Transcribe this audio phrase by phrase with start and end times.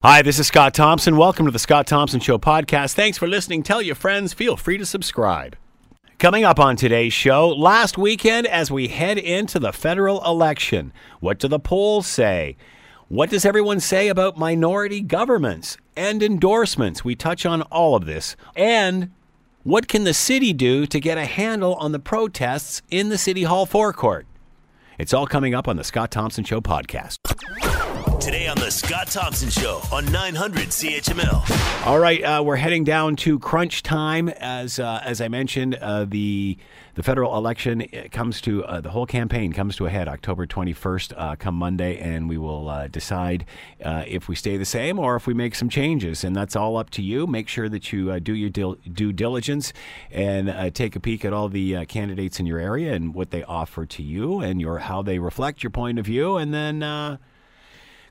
[0.00, 1.16] Hi, this is Scott Thompson.
[1.16, 2.92] Welcome to the Scott Thompson Show podcast.
[2.92, 3.64] Thanks for listening.
[3.64, 4.32] Tell your friends.
[4.32, 5.56] Feel free to subscribe.
[6.20, 11.40] Coming up on today's show, last weekend as we head into the federal election, what
[11.40, 12.56] do the polls say?
[13.08, 17.04] What does everyone say about minority governments and endorsements?
[17.04, 18.36] We touch on all of this.
[18.54, 19.10] And
[19.64, 23.42] what can the city do to get a handle on the protests in the City
[23.42, 24.28] Hall forecourt?
[24.96, 27.16] It's all coming up on the Scott Thompson Show podcast.
[28.20, 31.86] Today on the Scott Thompson Show on 900 CHML.
[31.86, 34.28] All right, uh, we're heading down to crunch time.
[34.28, 36.58] As uh, as I mentioned, uh, the
[36.96, 41.12] the federal election comes to uh, the whole campaign comes to a head October 21st,
[41.16, 43.46] uh, come Monday, and we will uh, decide
[43.78, 46.24] if we stay the same or if we make some changes.
[46.24, 47.26] And that's all up to you.
[47.28, 49.72] Make sure that you do your dil- due diligence
[50.10, 53.86] and take a peek at all the candidates in your area and what they offer
[53.86, 57.18] to you and your how they reflect your point of view, and then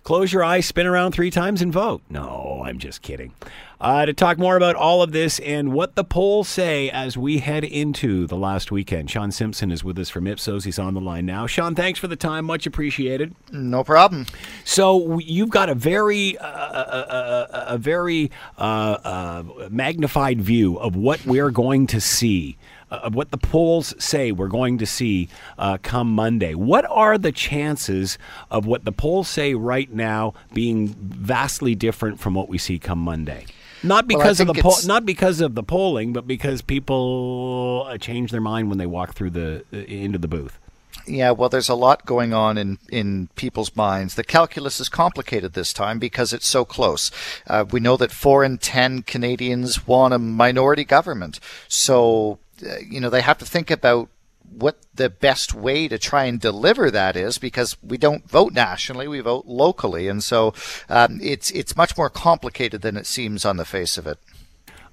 [0.08, 2.02] close your eyes, spin around three times, and vote.
[2.10, 3.34] No, I'm just kidding.
[3.82, 7.40] Uh, to talk more about all of this and what the polls say as we
[7.40, 10.64] head into the last weekend, Sean Simpson is with us from Ipsos.
[10.64, 11.46] He's on the line now.
[11.46, 12.46] Sean, thanks for the time.
[12.46, 13.36] Much appreciated.
[13.52, 14.27] No problem.
[14.64, 20.96] So you've got a very, uh, a, a, a, very uh, uh, magnified view of
[20.96, 22.55] what we're going to see
[22.91, 26.54] uh, what the polls say we're going to see uh, come Monday.
[26.54, 28.18] What are the chances
[28.49, 32.99] of what the polls say right now being vastly different from what we see come
[32.99, 33.46] Monday?
[33.84, 37.98] Not because well, of the poll, not because of the polling, but because people uh,
[37.98, 40.58] change their mind when they walk through the uh, into the booth.
[41.05, 44.15] Yeah, well, there's a lot going on in, in people's minds.
[44.15, 47.12] The calculus is complicated this time because it's so close.
[47.46, 51.40] Uh, we know that four in ten Canadians want a minority government.
[51.70, 52.40] So
[52.88, 54.10] you know, they have to think about
[54.50, 59.08] what the best way to try and deliver that is because we don't vote nationally,
[59.08, 60.08] we vote locally.
[60.08, 60.54] And so
[60.90, 64.19] um, it's, it's much more complicated than it seems on the face of it.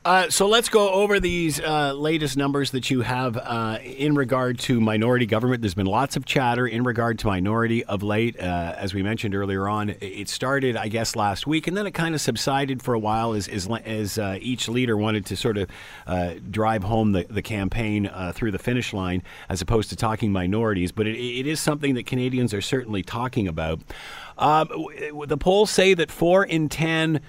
[0.04, 4.58] Uh, so let's go over these uh, latest numbers that you have uh, in regard
[4.58, 5.62] to minority government.
[5.62, 8.38] There's been lots of chatter in regard to minority of late.
[8.38, 11.92] Uh, as we mentioned earlier on, it started, I guess, last week, and then it
[11.92, 15.56] kind of subsided for a while as, as, as uh, each leader wanted to sort
[15.56, 15.70] of
[16.06, 20.92] uh, drive home the, the campaign through the finish line as opposed to talking minorities.
[20.92, 23.80] But it, it is something that Canadians are certainly talking about.
[24.36, 27.22] The polls say that four in 10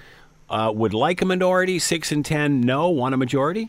[0.48, 3.68] uh, would like a minority, six and ten no, want a majority?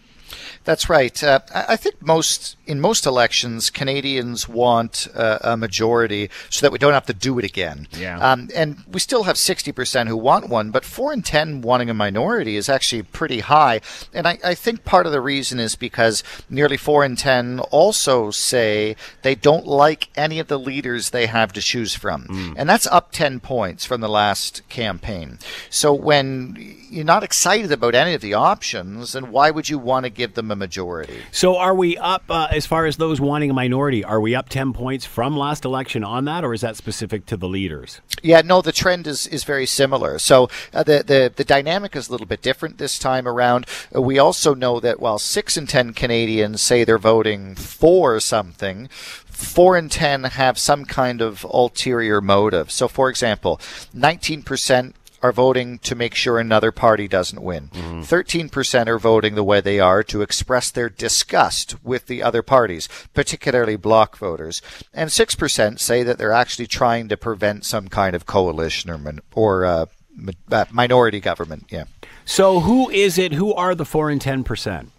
[0.63, 1.23] That's right.
[1.23, 6.77] Uh, I think most in most elections, Canadians want uh, a majority so that we
[6.77, 7.87] don't have to do it again.
[7.97, 8.19] Yeah.
[8.19, 11.93] Um, and we still have 60% who want one, but 4 in 10 wanting a
[11.93, 13.79] minority is actually pretty high.
[14.13, 18.31] And I, I think part of the reason is because nearly 4 in 10 also
[18.31, 22.25] say they don't like any of the leaders they have to choose from.
[22.25, 22.55] Mm.
[22.57, 25.39] And that's up 10 points from the last campaign.
[25.69, 30.03] So when you're not excited about any of the options, then why would you want
[30.03, 31.21] to give them a majority?
[31.31, 34.03] So, are we up uh, as far as those wanting a minority?
[34.03, 37.37] Are we up ten points from last election on that, or is that specific to
[37.37, 38.01] the leaders?
[38.21, 40.19] Yeah, no, the trend is, is very similar.
[40.19, 43.65] So uh, the, the the dynamic is a little bit different this time around.
[43.95, 48.89] Uh, we also know that while six in ten Canadians say they're voting for something,
[49.25, 52.71] four in ten have some kind of ulterior motive.
[52.71, 53.61] So, for example,
[53.95, 57.69] 19% are voting to make sure another party doesn't win.
[57.69, 58.01] Mm-hmm.
[58.01, 62.87] 13% are voting the way they are to express their disgust with the other parties,
[63.13, 64.61] particularly bloc voters.
[64.93, 69.21] And 6% say that they're actually trying to prevent some kind of coalition or, min-
[69.33, 69.85] or uh,
[70.51, 71.65] uh, minority government.
[71.69, 71.85] Yeah.
[72.25, 73.33] So who is it?
[73.33, 74.89] Who are the 4 and 10%?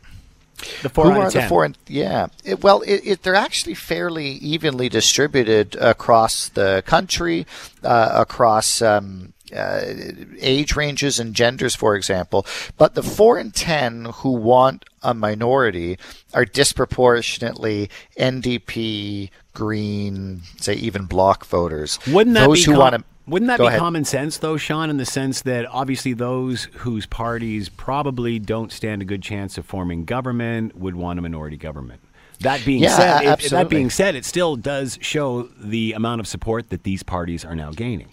[0.82, 1.64] The four Who are the four?
[1.64, 2.28] And, yeah.
[2.44, 7.46] It, well, it, it, they're actually fairly evenly distributed across the country,
[7.84, 9.94] uh, across um, uh,
[10.40, 12.46] age ranges and genders, for example.
[12.76, 15.98] But the four in ten who want a minority
[16.34, 21.98] are disproportionately NDP, Green, say even Bloc voters.
[22.06, 23.78] Wouldn't that Those be who com- want to wouldn't that be ahead.
[23.78, 29.02] common sense, though, Sean, in the sense that obviously those whose parties probably don't stand
[29.02, 32.00] a good chance of forming government would want a minority government?
[32.40, 36.26] That being yeah, said, it, that being said, it still does show the amount of
[36.26, 38.08] support that these parties are now gaining.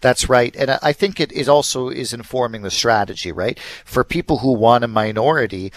[0.00, 0.54] That's right.
[0.56, 3.58] And I think it also is informing the strategy, right?
[3.84, 5.72] For people who want a minority,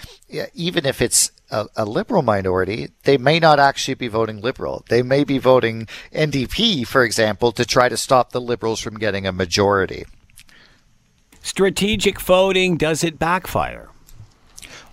[0.54, 4.84] even if it's a, a, liberal minority, they may not actually be voting liberal.
[4.88, 9.26] They may be voting NDP, for example, to try to stop the liberals from getting
[9.26, 10.04] a majority.
[11.42, 13.88] Strategic voting, does it backfire?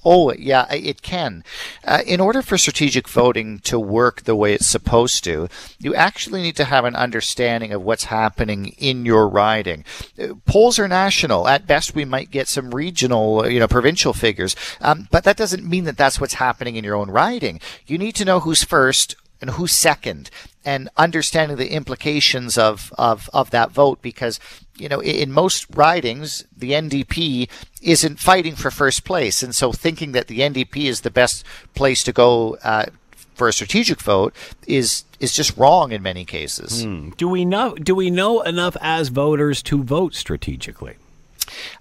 [0.06, 1.44] Oh, yeah, it can.
[1.84, 5.48] Uh, in order for strategic voting to work the way it's supposed to,
[5.80, 9.84] you actually need to have an understanding of what's happening in your riding.
[10.22, 11.48] Uh, polls are national.
[11.48, 15.68] At best, we might get some regional, you know, provincial figures, um, but that doesn't
[15.68, 17.60] mean that that's what's happening in your own riding.
[17.86, 20.30] You need to know who's first and who's second
[20.66, 24.40] and understanding the implications of, of, of that vote because
[24.80, 27.50] you know, in most ridings, the NDP
[27.82, 29.44] isn't fighting for first place.
[29.44, 31.44] And so thinking that the NDP is the best
[31.74, 32.86] place to go uh,
[33.34, 34.34] for a strategic vote
[34.68, 36.84] is is just wrong in many cases.
[36.84, 37.10] Hmm.
[37.18, 40.96] Do we know do we know enough as voters to vote strategically?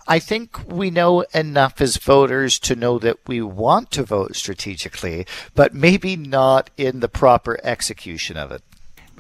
[0.06, 5.26] I think we know enough as voters to know that we want to vote strategically,
[5.56, 8.62] but maybe not in the proper execution of it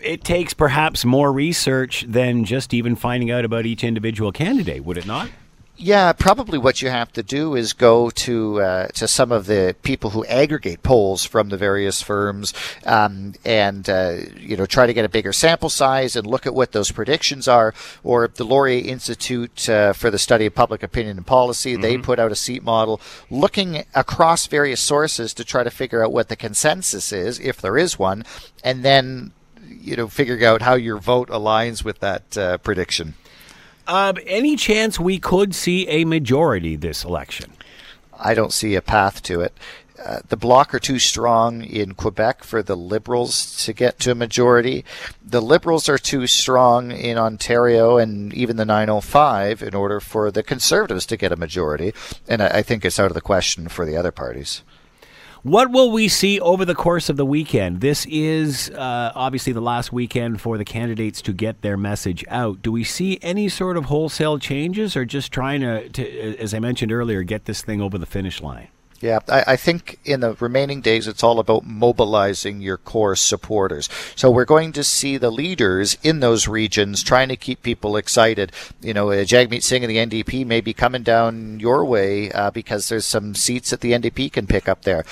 [0.02, 4.98] it takes perhaps more research than just even finding out about each individual candidate, would
[4.98, 5.30] it not?
[5.78, 9.76] Yeah, probably what you have to do is go to uh, to some of the
[9.82, 12.54] people who aggregate polls from the various firms,
[12.86, 16.54] um, and uh, you know try to get a bigger sample size and look at
[16.54, 17.74] what those predictions are.
[18.02, 21.82] Or the Laurier Institute uh, for the Study of Public Opinion and Policy, mm-hmm.
[21.82, 22.98] they put out a seat model
[23.28, 27.76] looking across various sources to try to figure out what the consensus is, if there
[27.76, 28.24] is one,
[28.64, 29.32] and then
[29.86, 33.14] you know, figuring out how your vote aligns with that uh, prediction.
[33.86, 37.52] Uh, any chance we could see a majority this election?
[38.18, 39.56] I don't see a path to it.
[40.04, 44.14] Uh, the bloc are too strong in Quebec for the Liberals to get to a
[44.14, 44.84] majority.
[45.24, 50.42] The Liberals are too strong in Ontario and even the 905 in order for the
[50.42, 51.94] Conservatives to get a majority.
[52.28, 54.62] And I, I think it's out of the question for the other parties.
[55.46, 57.80] What will we see over the course of the weekend?
[57.80, 62.62] This is uh, obviously the last weekend for the candidates to get their message out.
[62.62, 66.58] Do we see any sort of wholesale changes or just trying to, to as I
[66.58, 68.66] mentioned earlier, get this thing over the finish line?
[69.00, 73.90] Yeah, I, I, think in the remaining days, it's all about mobilizing your core supporters.
[74.14, 78.52] So we're going to see the leaders in those regions trying to keep people excited.
[78.80, 82.50] You know, uh, Jagmeet Singh and the NDP may be coming down your way uh,
[82.50, 85.04] because there's some seats that the NDP can pick up there.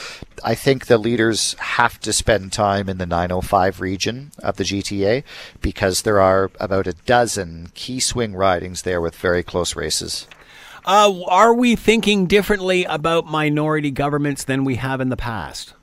[0.43, 5.25] I think the leaders have to spend time in the 905 region of the GTA
[5.61, 10.27] because there are about a dozen key swing ridings there with very close races.
[10.85, 15.75] Uh, are we thinking differently about minority governments than we have in the past?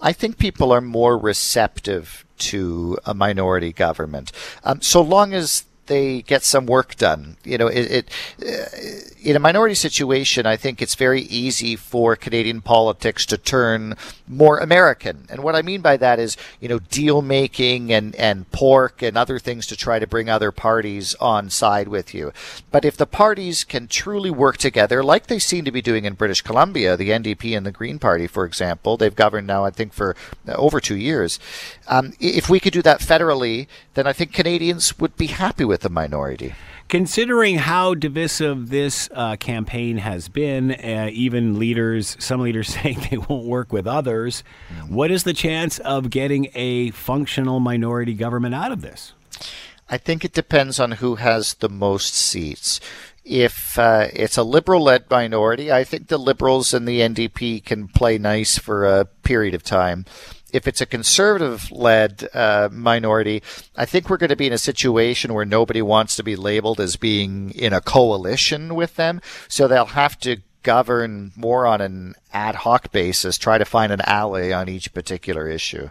[0.00, 4.32] I think people are more receptive to a minority government.
[4.62, 7.36] Um, so long as they get some work done.
[7.44, 8.10] You know, it, it
[8.42, 13.96] uh, in a minority situation, I think it's very easy for Canadian politics to turn
[14.28, 15.26] more American.
[15.28, 19.18] And what I mean by that is, you know, deal making and, and pork and
[19.18, 22.32] other things to try to bring other parties on side with you.
[22.70, 26.14] But if the parties can truly work together, like they seem to be doing in
[26.14, 29.92] British Columbia, the NDP and the Green Party, for example, they've governed now, I think,
[29.92, 30.14] for
[30.48, 31.40] over two years.
[31.88, 35.75] Um, if we could do that federally, then I think Canadians would be happy with
[35.80, 36.54] the minority.
[36.88, 43.18] Considering how divisive this uh, campaign has been, uh, even leaders, some leaders saying they
[43.18, 44.94] won't work with others, mm-hmm.
[44.94, 49.14] what is the chance of getting a functional minority government out of this?
[49.88, 52.80] I think it depends on who has the most seats.
[53.24, 57.88] If uh, it's a liberal led minority, I think the Liberals and the NDP can
[57.88, 60.04] play nice for a period of time
[60.56, 63.42] if it's a conservative led uh, minority,
[63.76, 66.80] I think we're going to be in a situation where nobody wants to be labeled
[66.80, 69.20] as being in a coalition with them.
[69.48, 74.00] So they'll have to govern more on an ad hoc basis, try to find an
[74.00, 75.90] ally on each particular issue.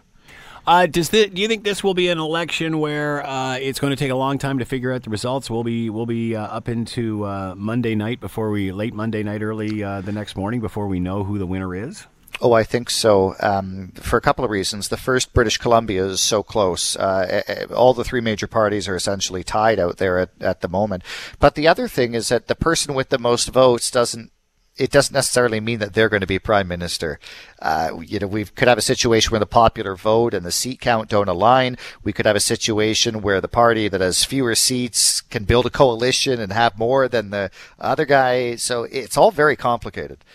[0.67, 3.91] Uh, does this, do you think this will be an election where uh, it's going
[3.91, 5.47] to take a long time to figure out the results?
[5.47, 9.43] We'll be we'll be uh, up into uh, Monday night before we late Monday night,
[9.43, 12.07] early uh, the next morning before we know who the winner is.
[12.41, 13.35] Oh, I think so.
[13.39, 14.89] Um, for a couple of reasons.
[14.89, 16.95] The first, British Columbia is so close.
[16.95, 21.03] Uh, all the three major parties are essentially tied out there at, at the moment.
[21.39, 24.31] But the other thing is that the person with the most votes doesn't
[24.77, 27.19] it doesn't necessarily mean that they're going to be prime minister.
[27.61, 30.81] Uh, you know, we could have a situation where the popular vote and the seat
[30.81, 31.77] count don't align.
[32.03, 35.69] We could have a situation where the party that has fewer seats can build a
[35.69, 38.55] coalition and have more than the other guy.
[38.55, 40.25] So it's all very complicated.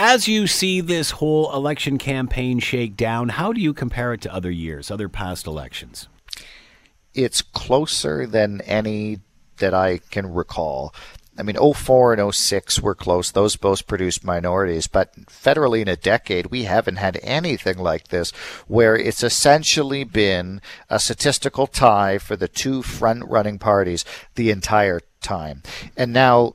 [0.00, 4.32] As you see this whole election campaign shake down, how do you compare it to
[4.32, 6.06] other years, other past elections?
[7.14, 9.18] It's closer than any
[9.56, 10.94] that I can recall.
[11.36, 13.32] I mean, 04 and 06 were close.
[13.32, 14.86] Those both produced minorities.
[14.86, 18.30] But federally in a decade, we haven't had anything like this
[18.68, 24.04] where it's essentially been a statistical tie for the two front running parties
[24.36, 25.64] the entire time.
[25.96, 26.54] And now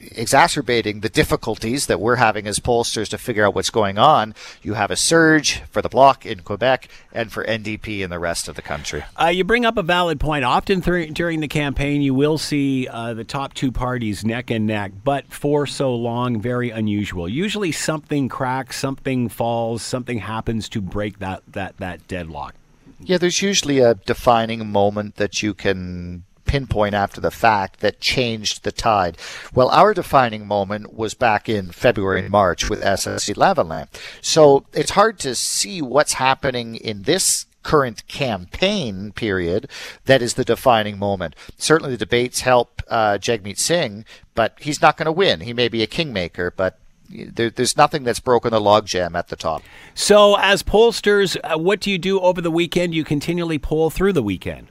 [0.00, 4.34] exacerbating the difficulties that we're having as pollsters to figure out what's going on.
[4.62, 8.48] You have a surge for the bloc in Quebec and for NDP in the rest
[8.48, 9.04] of the country.
[9.20, 10.44] Uh, you bring up a valid point.
[10.44, 14.66] Often th- during the campaign, you will see uh, the top two parties neck and
[14.66, 17.28] neck, but for so long, very unusual.
[17.28, 22.54] Usually, something cracks, something falls, something happens to break that that that deadlock.
[23.00, 28.64] Yeah, there's usually a defining moment that you can pinpoint after the fact that changed
[28.64, 29.16] the tide.
[29.54, 33.86] Well, our defining moment was back in February and March with SNC-Lavalin.
[34.20, 39.68] So it's hard to see what's happening in this current campaign period
[40.06, 41.36] that is the defining moment.
[41.58, 45.40] Certainly the debates help uh, Jagmeet Singh, but he's not going to win.
[45.40, 46.78] He may be a kingmaker, but
[47.10, 49.62] there, there's nothing that's broken the logjam at the top.
[49.94, 52.94] So, as pollsters, uh, what do you do over the weekend?
[52.94, 54.68] You continually poll through the weekend.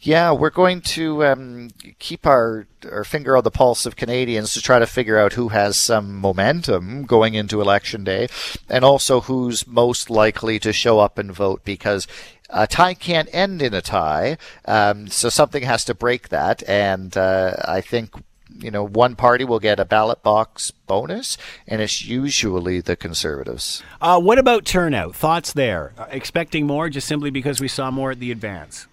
[0.00, 4.62] Yeah, we're going to um, keep our our finger on the pulse of Canadians to
[4.62, 8.28] try to figure out who has some momentum going into election day,
[8.68, 12.06] and also who's most likely to show up and vote because
[12.48, 16.62] a tie can't end in a tie, um, so something has to break that.
[16.68, 18.14] And uh, I think
[18.56, 21.36] you know one party will get a ballot box bonus,
[21.66, 23.82] and it's usually the Conservatives.
[24.00, 25.16] Uh, what about turnout?
[25.16, 25.92] Thoughts there?
[25.98, 28.86] Uh, expecting more just simply because we saw more at the advance?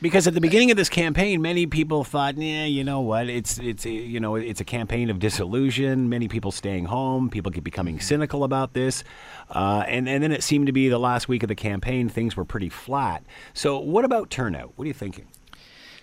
[0.00, 3.28] Because at the beginning of this campaign, many people thought, "Yeah, you know what?
[3.28, 6.08] It's it's you know it's a campaign of disillusion.
[6.08, 9.02] Many people staying home, people get becoming cynical about this,
[9.50, 12.36] uh, and and then it seemed to be the last week of the campaign, things
[12.36, 13.24] were pretty flat.
[13.54, 14.72] So, what about turnout?
[14.76, 15.26] What are you thinking?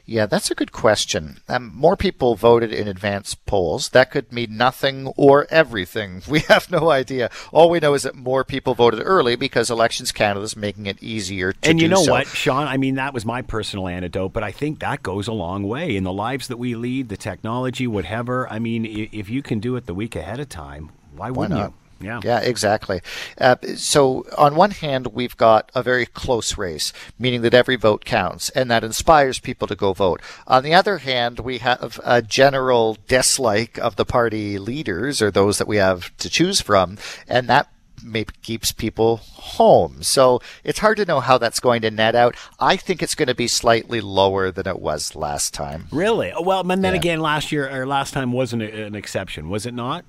[0.07, 1.37] Yeah, that's a good question.
[1.49, 3.89] Um, more people voted in advance polls.
[3.89, 6.21] That could mean nothing or everything.
[6.35, 7.29] We have no idea.
[7.53, 11.01] All we know is that more people voted early because Elections Canada is making it
[11.01, 12.11] easier to And you know so.
[12.11, 12.67] what, Sean?
[12.67, 15.95] I mean, that was my personal anecdote, but I think that goes a long way
[15.95, 18.49] in the lives that we lead, the technology, whatever.
[18.49, 21.69] I mean, if you can do it the week ahead of time, why wouldn't not?
[21.71, 21.73] you?
[21.99, 22.19] Yeah.
[22.23, 23.01] Yeah, exactly.
[23.39, 28.03] Uh, so, on one hand, we've got a very close race, meaning that every vote
[28.05, 30.21] counts, and that inspires people to go vote.
[30.45, 35.57] On the other hand, we have a general dislike of the party leaders or those
[35.57, 36.97] that we have to choose from,
[37.27, 37.69] and that
[38.03, 40.03] maybe keeps people home.
[40.03, 42.35] So it's hard to know how that's going to net out.
[42.59, 45.87] I think it's going to be slightly lower than it was last time.
[45.91, 46.31] Really?
[46.39, 46.99] Well, and then Yeah.
[46.99, 50.05] again, last year or last time wasn't an exception, was it not?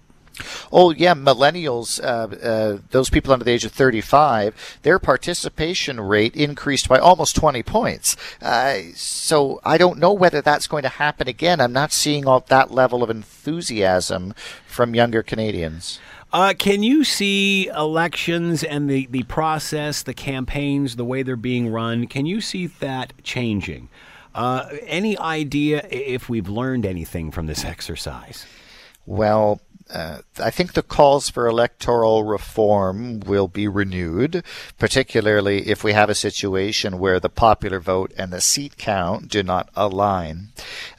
[0.73, 6.35] Oh yeah, millennials, uh, uh, those people under the age of 35, their participation rate
[6.37, 8.17] increased by almost 20 points.
[8.43, 11.61] Uh, so I don't know whether that's going to happen again.
[11.61, 14.35] I'm not seeing all that level of enthusiasm
[14.67, 16.01] from younger Canadians.
[16.33, 21.71] Uh, can you see elections and the, the process, the campaigns, the way they're being
[21.71, 22.07] run?
[22.07, 23.89] Can you see that changing?
[24.35, 28.45] Uh, any idea if we've learned anything from this exercise?
[29.07, 34.43] Well, uh, I think the calls for electoral reform will be renewed,
[34.79, 39.43] particularly if we have a situation where the popular vote and the seat count do
[39.43, 40.49] not align.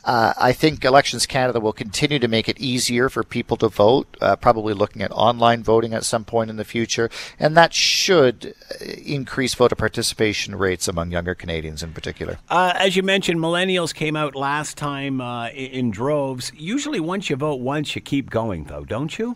[0.08, 4.16] Uh, I think Elections Canada will continue to make it easier for people to vote,
[4.22, 8.54] uh, probably looking at online voting at some point in the future, and that should
[8.72, 12.40] uh, increase voter participation rates among younger Canadians in particular.
[12.50, 16.54] Uh, as you mentioned, millennials came out last time uh, in droves.
[16.56, 19.36] Usually, once you vote once, you keep going, though, don't you?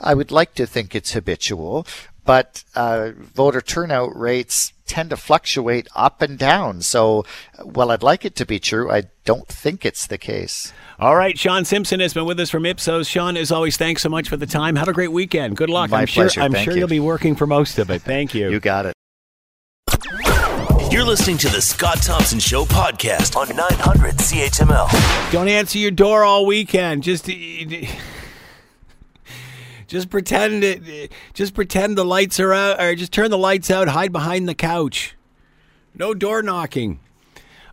[0.00, 1.86] I would like to think it's habitual,
[2.24, 6.82] but uh, voter turnout rates tend to fluctuate up and down.
[6.82, 7.24] So,
[7.62, 10.72] while I'd like it to be true, I don't think it's the case.
[10.98, 13.08] All right, Sean Simpson has been with us from Ipsos.
[13.08, 14.76] Sean, as always, thanks so much for the time.
[14.76, 15.56] Have a great weekend.
[15.56, 15.90] Good luck.
[15.90, 16.30] My I'm pleasure.
[16.30, 16.42] sure.
[16.42, 16.80] I'm Thank sure you.
[16.80, 18.02] you'll be working for most of it.
[18.02, 18.50] Thank you.
[18.50, 18.94] You got it.
[20.90, 25.32] You're listening to the Scott Thompson Show podcast on 900 CHML.
[25.32, 27.02] Don't answer your door all weekend.
[27.02, 27.28] Just
[29.94, 31.12] just pretend it.
[31.34, 33.86] Just pretend the lights are out, or just turn the lights out.
[33.86, 35.14] Hide behind the couch.
[35.94, 36.98] No door knocking.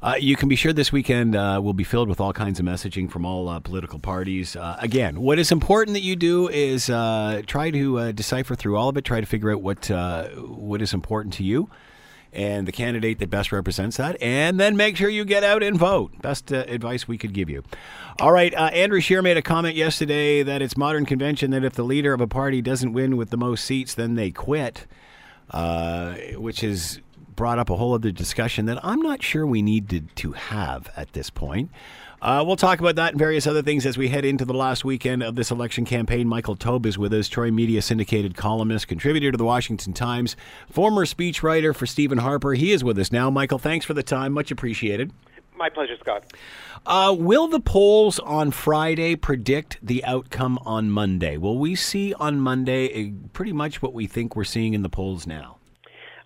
[0.04, 2.66] Uh, you can be sure this weekend uh, will be filled with all kinds of
[2.66, 4.56] messaging from all uh, political parties.
[4.56, 8.78] Uh, again, what is important that you do is uh, try to uh, decipher through
[8.78, 9.04] all of it.
[9.04, 11.70] Try to figure out what what is important to you
[12.34, 15.78] and the candidate that best represents that, and then make sure you get out and
[15.78, 16.22] vote.
[16.22, 17.64] Best uh, advice we could give you.
[18.20, 21.74] All right, uh, Andrew Scheer made a comment yesterday that it's modern convention that if
[21.74, 24.88] the leader of a party doesn't win with the most seats, then they quit,
[25.52, 27.00] uh, which has
[27.36, 31.14] brought up a whole other discussion that I'm not sure we needed to have at
[31.14, 31.72] this point.
[32.22, 34.86] Uh, we'll talk about that and various other things as we head into the last
[34.86, 36.28] weekend of this election campaign.
[36.28, 40.36] Michael Taube is with us, Troy Media syndicated columnist, contributor to the Washington Times,
[40.70, 42.54] former speechwriter for Stephen Harper.
[42.54, 43.32] He is with us now.
[43.32, 44.34] Michael, thanks for the time.
[44.34, 45.12] Much appreciated.
[45.58, 46.24] My pleasure, Scott.
[46.86, 51.38] Uh, will the polls on Friday predict the outcome on Monday?
[51.38, 54.90] Will we see on Monday uh, pretty much what we think we're seeing in the
[54.90, 55.58] polls now?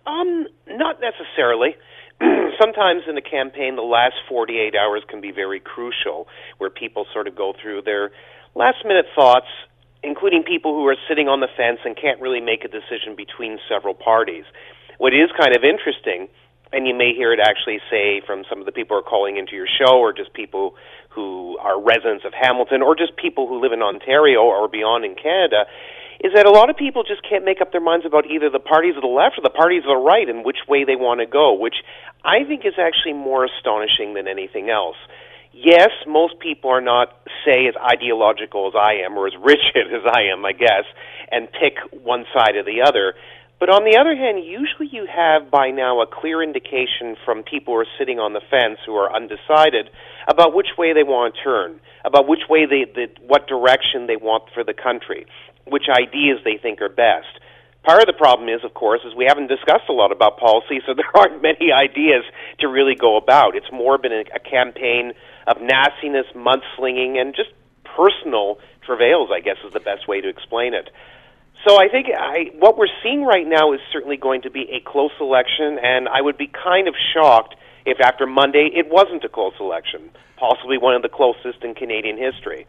[0.06, 1.74] Um, not necessarily.
[2.60, 6.26] Sometimes in a campaign, the last 48 hours can be very crucial,
[6.58, 8.10] where people sort of go through their
[8.54, 9.46] last minute thoughts,
[10.02, 13.58] including people who are sitting on the fence and can't really make a decision between
[13.68, 14.44] several parties.
[14.98, 16.28] What is kind of interesting
[16.72, 19.36] and you may hear it actually say from some of the people who are calling
[19.36, 20.74] into your show, or just people
[21.08, 25.14] who are residents of Hamilton, or just people who live in Ontario or beyond in
[25.14, 25.66] Canada,
[26.20, 28.60] is that a lot of people just can't make up their minds about either the
[28.60, 31.20] parties of the left or the parties of the right and which way they want
[31.20, 31.76] to go, which
[32.24, 34.96] I think is actually more astonishing than anything else.
[35.52, 40.04] Yes, most people are not, say, as ideological as I am or as rigid as
[40.04, 40.84] I am, I guess,
[41.30, 43.14] and pick one side or the other.
[43.58, 47.72] But on the other hand, usually you have by now a clear indication from people
[47.72, 49.88] who are sitting on the fence who are undecided
[50.28, 54.16] about which way they want to turn, about which way they, the, what direction they
[54.16, 55.24] want for the country,
[55.66, 57.28] which ideas they think are best.
[57.86, 60.80] Part of the problem is, of course, is we haven't discussed a lot about policy,
[60.86, 62.24] so there aren't many ideas
[62.58, 63.54] to really go about.
[63.54, 65.12] It's more been a, campaign
[65.46, 67.50] of nastiness, mudslinging, and just
[67.84, 70.90] personal travails, I guess is the best way to explain it.
[71.66, 74.80] So I think I, what we're seeing right now is certainly going to be a
[74.80, 77.54] close election, and I would be kind of shocked
[77.86, 82.18] if after Monday it wasn't a close election, possibly one of the closest in Canadian
[82.18, 82.66] history.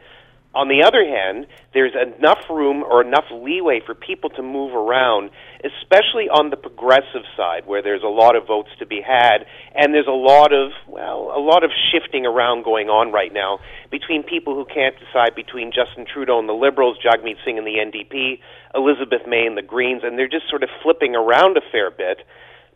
[0.58, 1.46] On the other hand,
[1.78, 5.30] there's enough room or enough leeway for people to move around,
[5.62, 9.46] especially on the progressive side where there's a lot of votes to be had
[9.78, 13.60] and there's a lot of well, a lot of shifting around going on right now
[13.92, 17.78] between people who can't decide between Justin Trudeau and the Liberals, Jagmeet Singh and the
[17.78, 18.42] NDP,
[18.74, 22.26] Elizabeth May and the Greens, and they're just sort of flipping around a fair bit.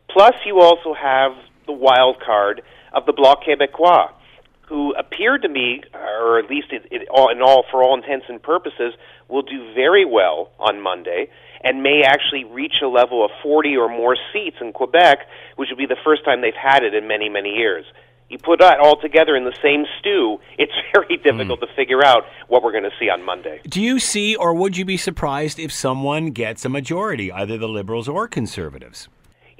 [0.08, 1.32] Plus you also have
[1.66, 2.62] the wild card
[2.94, 4.21] of the Bloc Québécois
[4.72, 8.28] who appeared to me, or at least it, it, all, in all, for all intents
[8.30, 8.94] and purposes,
[9.28, 11.28] will do very well on Monday
[11.62, 15.78] and may actually reach a level of 40 or more seats in Quebec, which would
[15.78, 17.84] be the first time they've had it in many, many years.
[18.30, 21.68] You put that all together in the same stew, it's very difficult mm.
[21.68, 23.60] to figure out what we're going to see on Monday.
[23.68, 27.68] Do you see, or would you be surprised if someone gets a majority, either the
[27.68, 29.10] Liberals or Conservatives?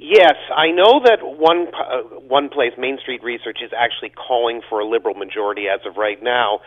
[0.02, 4.84] Yes, I know that one uh, one place, Mainstreet Research, is actually calling for a
[4.84, 6.58] liberal majority as of right now.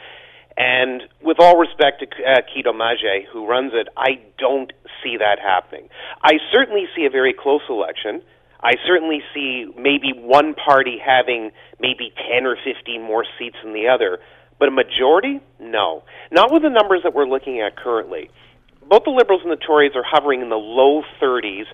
[0.55, 4.71] And with all respect to uh, Quito Maggi, who runs it, I don't
[5.03, 5.89] see that happening.
[6.23, 8.21] I certainly see a very close election.
[8.63, 13.89] I certainly see maybe one party having maybe 10 or 15 more seats than the
[13.89, 14.19] other,
[14.59, 15.41] but a majority?
[15.59, 16.03] No.
[16.31, 18.29] Not with the numbers that we're looking at currently.
[18.87, 21.65] Both the Liberals and the Tories are hovering in the low 30s,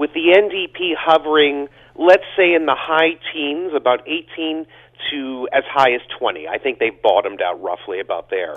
[0.00, 4.64] with the NDP hovering, let's say, in the high teens, about 18
[5.12, 6.48] to as high as 20.
[6.48, 8.56] I think they've bottomed out roughly about there.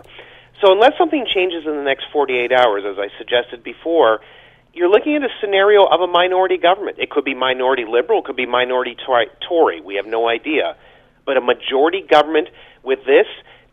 [0.63, 4.21] So, unless something changes in the next 48 hours, as I suggested before,
[4.73, 6.97] you're looking at a scenario of a minority government.
[6.97, 9.81] It could be minority liberal, it could be minority Tory.
[9.81, 10.77] We have no idea.
[11.25, 12.47] But a majority government
[12.83, 13.27] with this,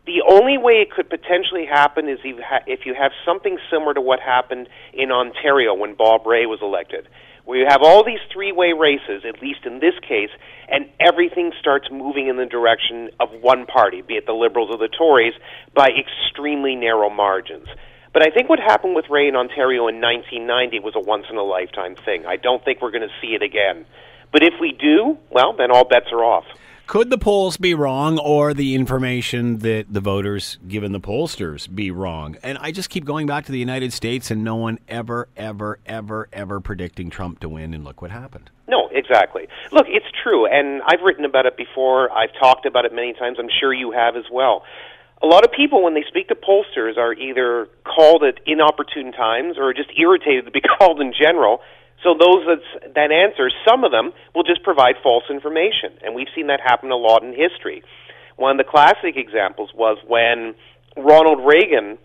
[0.05, 4.19] the only way it could potentially happen is if you have something similar to what
[4.19, 7.07] happened in Ontario when Bob Rae was elected
[7.45, 10.29] where you have all these three way races, at least in this case,
[10.69, 14.77] and everything starts moving in the direction of one party, be it the Liberals or
[14.77, 15.33] the Tories,
[15.73, 17.67] by extremely narrow margins.
[18.13, 21.37] But I think what happened with Rae in Ontario in 1990 was a once in
[21.37, 22.25] a lifetime thing.
[22.25, 23.85] I don't think we're going to see it again.
[24.31, 26.45] But if we do, well, then all bets are off.
[26.91, 31.89] Could the polls be wrong or the information that the voters given the pollsters be
[31.89, 32.35] wrong?
[32.43, 35.79] And I just keep going back to the United States and no one ever, ever,
[35.85, 38.49] ever, ever predicting Trump to win, and look what happened.
[38.67, 39.47] No, exactly.
[39.71, 42.11] Look, it's true, and I've written about it before.
[42.11, 43.37] I've talked about it many times.
[43.39, 44.65] I'm sure you have as well.
[45.23, 49.55] A lot of people, when they speak to pollsters, are either called at inopportune times
[49.57, 51.61] or just irritated to be called in general
[52.03, 56.29] so those that, that answer, some of them will just provide false information, and we've
[56.35, 57.83] seen that happen a lot in history.
[58.37, 60.55] One of the classic examples was when
[60.97, 61.97] Ronald Reagan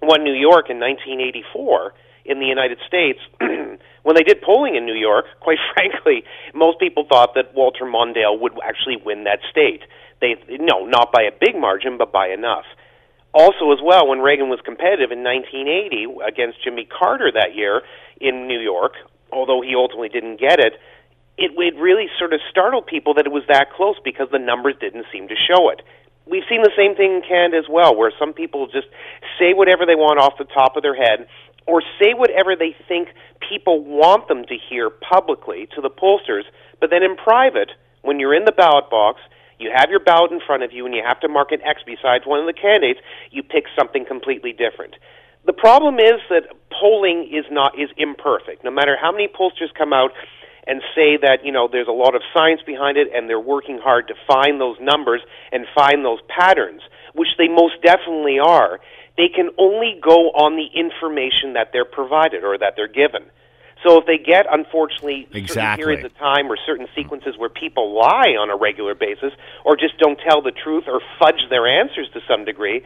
[0.00, 1.92] won New York in 1984
[2.24, 3.18] in the United States.
[3.40, 8.38] when they did polling in New York, quite frankly, most people thought that Walter Mondale
[8.38, 9.82] would actually win that state.
[10.20, 12.64] They no, not by a big margin, but by enough.
[13.32, 17.82] Also, as well, when Reagan was competitive in 1980 against Jimmy Carter that year,
[18.20, 18.92] in New York,
[19.32, 20.74] although he ultimately didn't get it,
[21.38, 24.74] it, would really sort of startled people that it was that close because the numbers
[24.80, 25.80] didn't seem to show it.
[26.26, 28.86] We've seen the same thing in Canada as well, where some people just
[29.38, 31.26] say whatever they want off the top of their head
[31.66, 33.08] or say whatever they think
[33.48, 36.44] people want them to hear publicly to the pollsters,
[36.80, 37.70] but then in private,
[38.02, 39.20] when you're in the ballot box,
[39.60, 41.82] You have your ballot in front of you, and you have to mark an X
[41.84, 42.98] besides one of the candidates.
[43.30, 44.96] You pick something completely different.
[45.46, 48.64] The problem is that polling is not is imperfect.
[48.64, 50.12] No matter how many pollsters come out
[50.66, 53.78] and say that you know there's a lot of science behind it, and they're working
[53.82, 55.20] hard to find those numbers
[55.52, 56.82] and find those patterns,
[57.14, 58.80] which they most definitely are.
[59.16, 63.28] They can only go on the information that they're provided or that they're given.
[63.82, 68.36] So if they get, unfortunately, certain periods of time or certain sequences where people lie
[68.36, 69.32] on a regular basis
[69.64, 72.84] or just don't tell the truth or fudge their answers to some degree,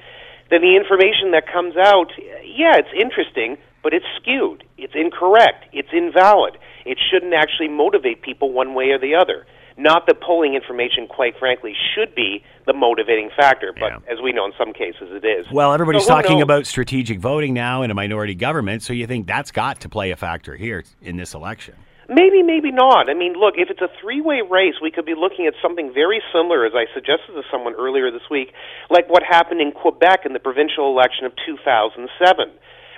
[0.51, 2.13] then the information that comes out,
[2.45, 4.65] yeah, it's interesting, but it's skewed.
[4.79, 5.67] It's incorrect.
[5.73, 6.59] It's invalid.
[6.85, 9.47] It shouldn't actually motivate people one way or the other.
[9.77, 13.99] Not that polling information, quite frankly, should be the motivating factor, but Yeah.
[14.13, 15.51] as we know, in some cases it is.
[15.51, 16.43] Well, everybody's So talking knows?
[16.45, 20.13] about strategic voting now in a minority government, so you think that's got to play
[20.13, 21.75] a factor here in this election.
[22.09, 23.09] Maybe, maybe not.
[23.09, 25.93] I mean, look, if it's a three way race, we could be looking at something
[25.95, 28.53] very similar, as I suggested to someone earlier this week,
[28.91, 32.05] like what happened in Quebec in the provincial election of 2007,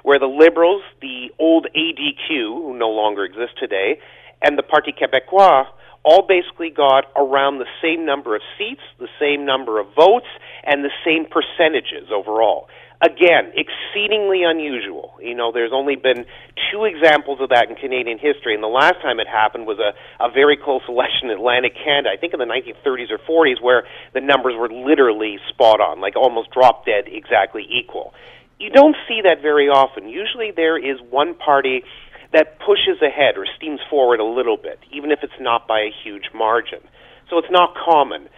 [0.03, 4.01] where the Liberals, the old ADQ, who no longer exists today,
[4.43, 5.67] and the Parti Québécois
[6.07, 10.31] all basically got around the same number of seats, the same number of votes,
[10.63, 12.69] and the same percentages overall.
[13.03, 15.13] Again, exceedingly unusual.
[15.21, 16.25] You know, there's only been
[16.73, 19.93] two examples of that in Canadian history, and the last time it happened was a,
[20.25, 23.85] a very close election in Atlantic Canada, I think in the 1930s or 40s, where
[24.15, 28.15] the numbers were literally spot on, like almost drop dead exactly equal.
[28.59, 30.09] You don't see that very often.
[30.09, 31.85] Usually there is one party
[32.33, 35.91] that pushes ahead or steams forward a little bit, even if it's not by a
[36.03, 36.81] huge margin.
[37.29, 38.29] So it's not common.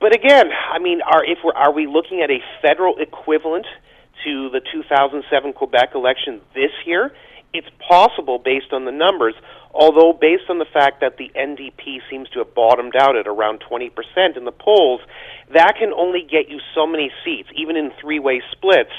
[0.00, 3.66] But again, I mean, are if we're are we looking at a federal equivalent
[4.24, 7.12] to the 2007 Quebec election this year?
[7.52, 9.34] It's possible based on the numbers,
[9.72, 13.62] although based on the fact that the NDP seems to have bottomed out at around
[13.70, 13.90] 20%
[14.36, 15.00] in the polls,
[15.54, 18.92] that can only get you so many seats, even in three-way splits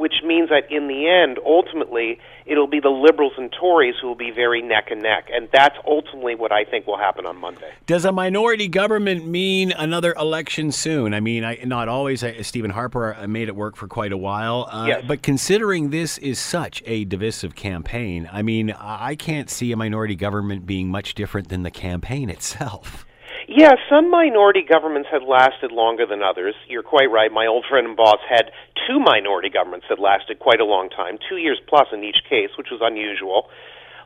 [0.00, 4.14] which means that in the end, ultimately, it'll be the Liberals and Tories who will
[4.14, 5.28] be very neck and neck.
[5.32, 7.70] And that's ultimately what I think will happen on Monday.
[7.86, 11.12] Does a minority government mean another election soon?
[11.12, 12.24] I mean, I, not always.
[12.24, 14.68] I, Stephen Harper uh, made it work for quite a while.
[14.70, 15.04] Uh, Yes.
[15.06, 20.16] But considering this is such a divisive campaign, I mean, I can't see a minority
[20.16, 23.04] government being much different than the campaign itself.
[23.50, 26.54] Yeah, some minority governments had lasted longer than others.
[26.68, 27.32] You're quite right.
[27.34, 28.54] My old friend and boss had
[28.86, 32.54] two minority governments that lasted quite a long time, two years plus in each case,
[32.56, 33.50] which was unusual.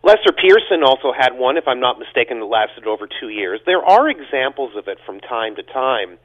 [0.02, 3.60] Lester Pearson also had one, if I'm not mistaken, that lasted over two years.
[3.66, 6.16] There are examples of it from time to time.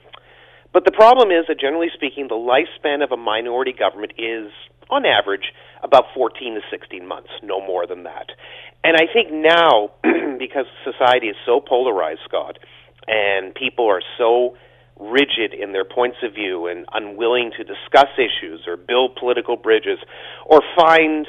[0.71, 4.47] But the problem is that, generally speaking, the lifespan of a minority government is,
[4.89, 5.51] on average,
[5.83, 8.31] about 14 to 16 months, no more than that.
[8.81, 9.91] And I think now,
[10.39, 12.59] because society is so polarized, Scott,
[13.09, 14.55] and people are so
[14.99, 19.97] rigid in their points of view and unwilling to discuss issues or build political bridges
[20.45, 21.25] or find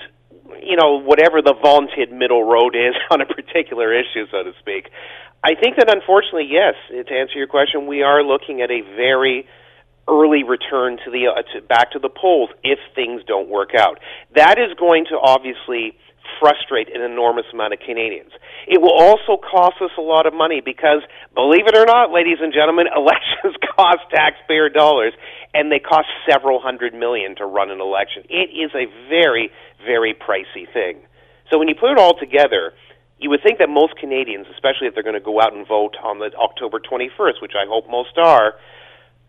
[0.61, 4.91] you know whatever the vaunted middle road is on a particular issue so to speak.
[5.43, 9.47] I think that unfortunately yes to answer your question we are looking at a very
[10.09, 14.01] early return to the uh, to, back to the polls if things don't work out.
[14.35, 15.97] That is going to obviously
[16.39, 18.33] frustrate an enormous amount of Canadians.
[18.67, 21.03] It will also cost us a lot of money because,
[21.35, 25.13] believe it or not, ladies and gentlemen, elections cost taxpayer dollars,
[25.55, 28.25] and they cost several hundred million to run an election.
[28.29, 29.51] It is a very,
[29.85, 31.01] very pricey thing.
[31.51, 32.73] So when you put it all together,
[33.19, 35.97] you would think that most Canadians, especially if they're going to go out and vote
[36.03, 38.55] on the October 21st, which I hope most are,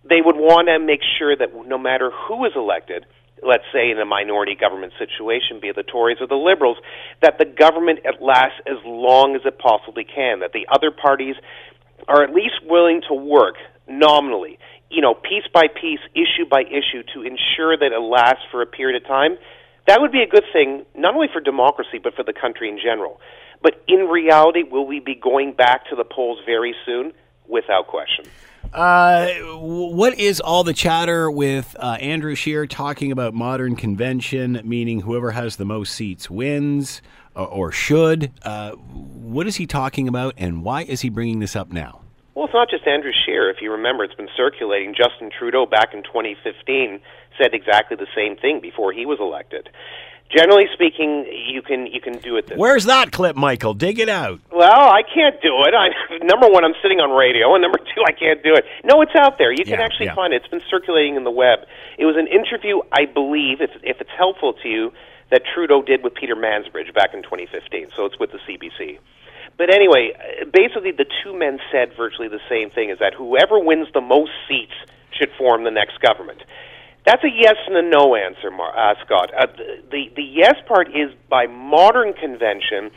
[0.07, 3.05] they would want to make sure that no matter who is elected,
[3.45, 6.77] let's say in a minority government situation, be it the Tories or the Liberals,
[7.21, 11.35] that the government lasts as long as it possibly can, that the other parties
[12.07, 13.55] are at least willing to work
[13.87, 14.57] nominally,
[14.89, 18.65] you know, piece by piece, issue by issue, to ensure that it lasts for a
[18.65, 19.37] period of time.
[19.87, 22.77] That would be a good thing, not only for democracy, but for the country in
[22.77, 23.19] general.
[23.63, 27.13] But in reality, will we be going back to the polls very soon?
[27.47, 28.25] Without question.
[28.73, 35.01] Uh, what is all the chatter with uh, Andrew Scheer talking about modern convention, meaning
[35.01, 37.01] whoever has the most seats wins
[37.35, 38.31] or, or should?
[38.43, 42.01] Uh, what is he talking about, and why is he bringing this up now?
[42.33, 43.49] Well, it's not just Andrew Scheer.
[43.49, 44.95] If you remember, it's been circulating.
[44.95, 47.01] Justin Trudeau back in 2015
[47.37, 49.69] said exactly the same thing before he was elected.
[50.35, 52.57] Generally speaking, you can you can do it this.
[52.57, 53.73] Where's that clip, Michael?
[53.73, 54.39] Dig it out.
[54.51, 55.73] Well, I can't do it.
[55.73, 55.89] I
[56.23, 58.63] number one, I'm sitting on radio, and number two, I can't do it.
[58.85, 59.51] No, it's out there.
[59.51, 60.15] You can Yeah, actually yeah.
[60.15, 60.37] find it.
[60.41, 61.59] It's been circulating in the web.
[61.97, 64.93] It was an interview, I believe, if if it's helpful to you,
[65.31, 67.89] that Trudeau did with Peter Mansbridge back in 2015.
[67.95, 68.99] So it's with the CBC.
[69.57, 70.13] But anyway,
[70.53, 74.31] basically, the two men said virtually the same thing: is that whoever wins the most
[74.47, 74.73] seats
[75.11, 76.41] should form the next government.
[77.05, 79.31] That's a yes and a no answer, uh, Scott.
[79.33, 79.47] Uh,
[79.89, 82.91] the the yes part is by modern convention.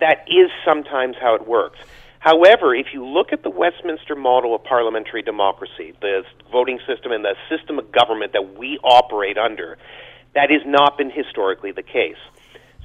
[0.00, 1.78] That is sometimes how it works.
[2.18, 7.24] However, if you look at the Westminster model of parliamentary democracy, the voting system and
[7.24, 9.78] the system of government that we operate under,
[10.34, 12.18] that has not been historically the case.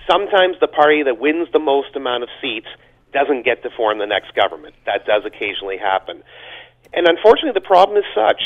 [0.09, 2.67] Sometimes the party that wins the most amount of seats
[3.13, 4.75] doesn't get to form the next government.
[4.85, 6.23] That does occasionally happen.
[6.93, 8.41] And unfortunately, the problem is such.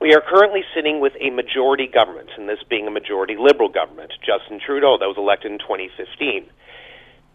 [0.00, 4.10] We are currently sitting with a majority government, and this being a majority liberal government.
[4.24, 6.48] Justin Trudeau, that was elected in 2015.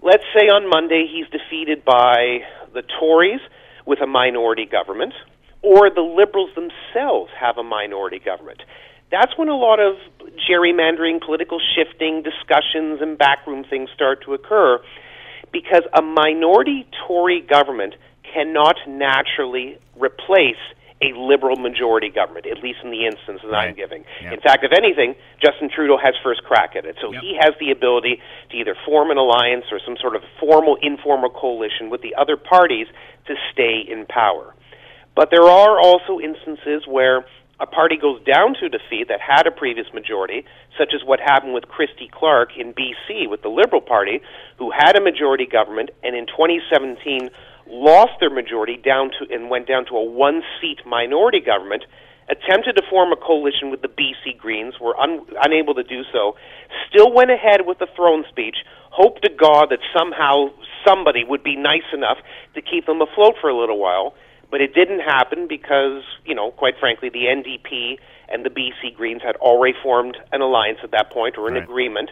[0.02, 2.42] Let's say on Monday he's defeated by
[2.74, 3.40] the Tories
[3.86, 5.14] with a minority government,
[5.62, 8.64] or the Liberals themselves have a minority government.
[9.12, 10.02] That's when a lot of
[10.50, 14.80] gerrymandering, political shifting, discussions, and backroom things start to occur
[15.54, 17.94] because a minority Tory government
[18.26, 20.58] cannot naturally replace
[21.02, 23.70] a liberal majority government, at least in the instance that right.
[23.70, 24.06] I'm giving.
[24.22, 24.34] Yep.
[24.34, 26.96] In fact, if anything, Justin Trudeau has first crack at it.
[27.02, 27.22] So yep.
[27.22, 31.30] he has the ability to either form an alliance or some sort of formal, informal
[31.30, 32.88] coalition with the other parties
[33.28, 34.56] to stay in power.
[35.16, 37.26] But there are also instances where
[37.60, 40.44] a party goes down to defeat that had a previous majority,
[40.78, 44.20] such as what happened with Christy Clark in BC with the Liberal Party,
[44.58, 47.30] who had a majority government and in 2017
[47.68, 51.84] lost their majority down to and went down to a one seat minority government,
[52.30, 56.36] attempted to form a coalition with the BC Greens, were un, unable to do so,
[56.90, 58.58] still went ahead with the throne speech,
[58.90, 60.50] hoped to God that somehow
[60.86, 62.18] somebody would be nice enough
[62.56, 64.16] to keep them afloat for a little while,
[64.50, 67.98] but it didn't happen because, you know, quite frankly, the NDP
[68.30, 71.64] and the BC Greens had already formed an alliance at that point or an right.
[71.64, 72.10] agreement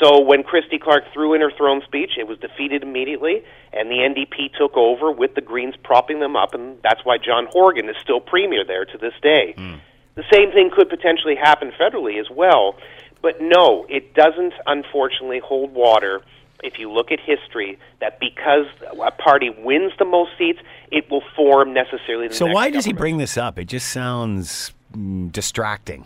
[0.00, 3.96] so when Christy Clark threw in her throne speech, it was defeated immediately, and the
[3.96, 7.96] NDP took over with the Greens propping them up, and that's why John Horgan is
[8.02, 9.54] still premier there to this day.
[9.56, 9.80] Mm.
[10.14, 12.76] The same thing could potentially happen federally as well,
[13.22, 16.22] but no, it doesn't unfortunately hold water
[16.62, 18.66] if you look at history, that because
[19.00, 20.58] a party wins the most seats,
[20.90, 22.86] it will form necessarily the so why does government.
[22.86, 23.58] he bring this up?
[23.58, 26.04] It just sounds mm, distracting.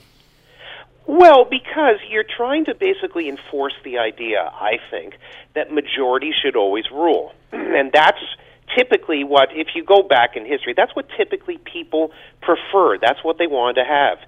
[1.06, 5.14] Well, because you're trying to basically enforce the idea, I think,
[5.54, 7.32] that majority should always rule.
[7.52, 8.22] and that's
[8.76, 12.98] typically what, if you go back in history, that's what typically people prefer.
[12.98, 14.18] That's what they wanted to have.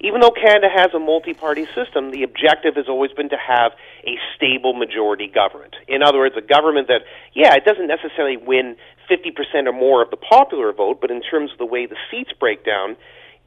[0.00, 3.72] Even though Canada has a multi party system, the objective has always been to have
[4.04, 5.74] a stable majority government.
[5.88, 7.00] In other words, a government that,
[7.34, 8.76] yeah, it doesn't necessarily win
[9.10, 12.30] 50% or more of the popular vote, but in terms of the way the seats
[12.38, 12.96] break down,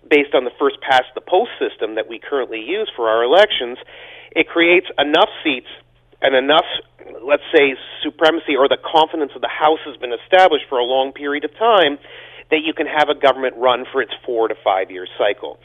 [0.10, 3.78] based on the first past the post system that we currently use for our elections,
[4.32, 5.70] it creates enough seats
[6.22, 6.66] and enough,
[7.24, 11.12] let's say, supremacy or the confidence of the House has been established for a long
[11.12, 11.98] period of time
[12.52, 15.58] that you can have a government run for its four to five year cycle.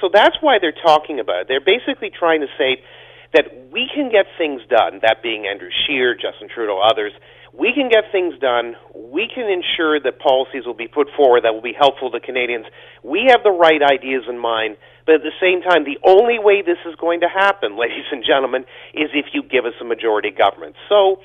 [0.00, 1.48] So that's why they're talking about it.
[1.48, 2.82] They're basically trying to say
[3.32, 7.12] that we can get things done, that being Andrew Scheer, Justin Trudeau, others,
[7.52, 8.76] we can get things done.
[8.94, 12.66] We can ensure that policies will be put forward that will be helpful to Canadians.
[13.02, 16.62] We have the right ideas in mind, but at the same time, the only way
[16.62, 18.64] this is going to happen, ladies and gentlemen,
[18.94, 20.76] is if you give us a majority government.
[20.88, 21.20] So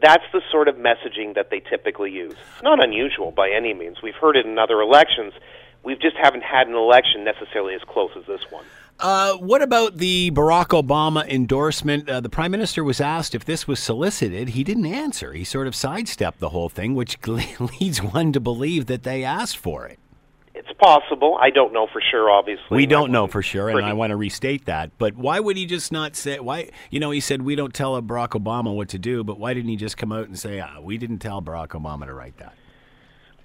[0.00, 2.36] that's the sort of messaging that they typically use.
[2.62, 3.98] Not unusual by any means.
[4.02, 5.32] We've heard it in other elections.
[5.84, 8.64] We just haven't had an election necessarily as close as this one.
[8.98, 12.08] Uh, what about the Barack Obama endorsement?
[12.08, 14.50] Uh, the prime minister was asked if this was solicited.
[14.50, 15.34] He didn't answer.
[15.34, 17.18] He sort of sidestepped the whole thing, which
[17.80, 19.98] leads one to believe that they asked for it.
[20.54, 21.36] It's possible.
[21.38, 22.30] I don't know for sure.
[22.30, 24.90] Obviously, we don't know for sure, and I want to restate that.
[24.96, 26.40] But why would he just not say?
[26.40, 29.52] Why, you know, he said we don't tell Barack Obama what to do, but why
[29.52, 32.38] didn't he just come out and say ah, we didn't tell Barack Obama to write
[32.38, 32.54] that?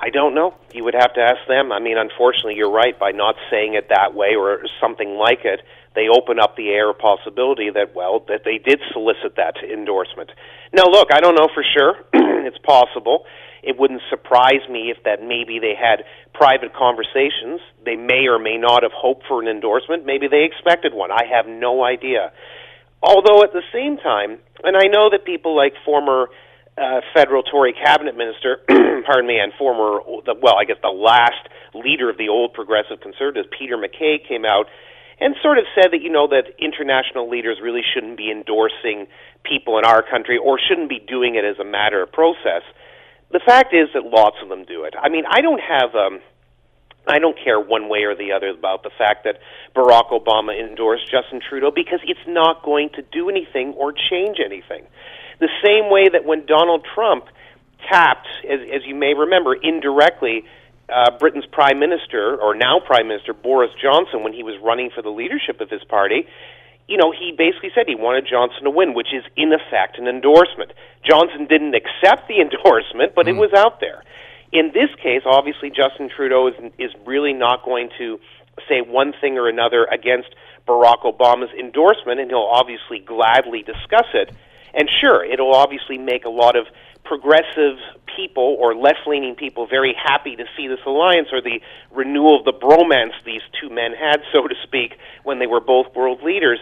[0.02, 0.56] I don't know.
[0.74, 1.72] You would have to ask them.
[1.72, 2.98] I mean, unfortunately, you're right.
[2.98, 5.62] By not saying it that way or something like it,
[5.94, 10.32] they open up the air possibility that, well, that they did solicit that endorsement.
[10.74, 12.02] Now, look, I don't know for sure.
[12.48, 13.26] it's possible.
[13.62, 17.62] It wouldn't surprise me if that maybe they had private conversations.
[17.86, 20.04] They may or may not have hoped for an endorsement.
[20.04, 21.12] Maybe they expected one.
[21.12, 22.32] I have no idea.
[23.04, 26.30] Although at the same time, and I know that people like former
[26.82, 28.58] uh, federal Tory cabinet minister,
[29.06, 30.02] pardon me, and former,
[30.42, 34.66] well, I guess the last leader of the old progressive conservatives, Peter MacKay, came out
[35.20, 39.06] and sort of said that you know that international leaders really shouldn't be endorsing
[39.44, 42.66] people in our country or shouldn't be doing it as a matter of process.
[43.32, 44.96] The fact is that lots of them do it.
[45.00, 46.20] I mean, I don't have um
[47.08, 49.40] I don't care one way or the other about the fact that
[49.76, 54.86] Barack Obama endorsed Justin Trudeau because it's not going to do anything or change anything.
[55.42, 57.26] The same way that when Donald Trump
[57.90, 60.46] tapped, as, as you may remember, indirectly.
[60.92, 65.02] Uh, Britain's prime minister, or now prime minister Boris Johnson, when he was running for
[65.02, 66.28] the leadership of his party,
[66.92, 70.08] you know, he basically said he wanted Johnson to win, which is in effect an
[70.08, 70.74] endorsement.
[71.08, 73.30] Johnson didn't accept the endorsement, but mm.
[73.30, 74.04] it was out there.
[74.52, 78.20] In this case, obviously, Justin Trudeau is, is really not going to
[78.68, 80.28] say one thing or another against
[80.68, 84.36] Barack Obama's endorsement, and he'll obviously gladly discuss it.
[84.74, 86.66] And sure, it'll obviously make a lot of
[87.04, 87.78] progressive
[88.16, 91.60] people or left leaning people very happy to see this alliance or the
[91.92, 95.88] renewal of the bromance these two men had, so to speak, when they were both
[95.96, 96.60] world leaders.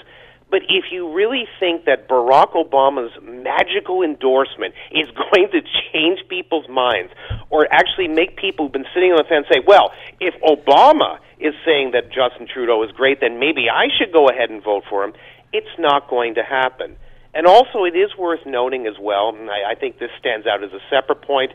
[0.50, 6.68] But if you really think that Barack Obama's magical endorsement is going to change people's
[6.68, 7.12] minds
[7.50, 11.54] or actually make people who've been sitting on the fence say, well, if Obama is
[11.66, 15.04] saying that Justin Trudeau is great, then maybe I should go ahead and vote for
[15.04, 15.14] him,
[15.54, 16.98] it's not going to happen.
[17.34, 20.64] And also, it is worth noting as well, and I, I think this stands out
[20.64, 21.52] as a separate point.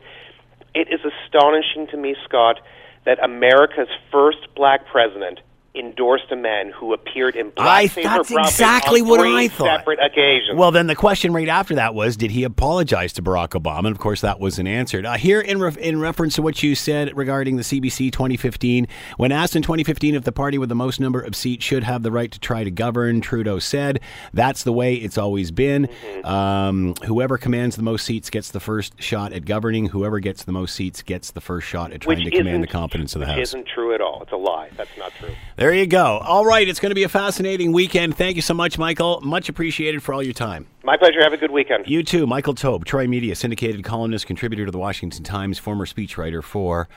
[0.75, 2.61] It is astonishing to me, Scott,
[3.05, 5.41] that America's first black president
[5.75, 9.79] endorsed a man who appeared in blackface I, that's exactly what I thought.
[9.79, 10.57] Separate occasions.
[10.57, 13.79] Well, then the question right after that was, did he apologize to Barack Obama?
[13.79, 15.05] And of course, that wasn't answered.
[15.05, 19.33] Uh, here, in re- in reference to what you said regarding the CBC 2015, when
[19.33, 22.13] asked in 2015 if the party with the most number of seats should have the
[22.13, 24.01] right to try to govern, Trudeau said,
[24.33, 25.87] "That's the way it's always been.
[25.87, 26.27] Mm-hmm.
[26.27, 29.87] Um, whoever commands the most seats gets the first shot at governing.
[29.87, 32.69] Whoever gets the most seats gets the first shot at trying which to command the
[32.69, 34.23] competence of the House." Isn't true at all.
[34.23, 34.71] It's a lie.
[34.77, 35.35] That's not true.
[35.57, 36.19] There you go.
[36.19, 38.17] All right, it's going to be a fascinating weekend.
[38.17, 39.21] Thank you so much, Michael.
[39.23, 40.67] Much appreciated for all your time.
[40.83, 41.23] My pleasure.
[41.23, 41.87] Have a good weekend.
[41.87, 42.27] You too.
[42.27, 46.89] Michael Taube, Troy Media, syndicated columnist, contributor to the Washington Times, former speechwriter for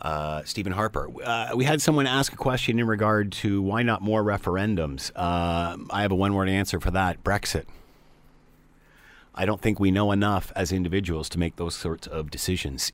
[0.00, 1.10] uh, Stephen Harper.
[1.24, 5.10] Uh, we had someone ask a question in regard to why not more referendums.
[5.16, 7.64] Uh, I have a one word answer for that Brexit.
[9.34, 12.92] I don't think we know enough as individuals to make those sorts of decisions.